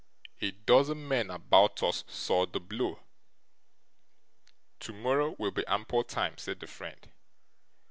[0.41, 3.01] 'A dozen men about us saw the blow.'
[4.79, 7.11] 'Tomorrow will be ample time,' said the friend.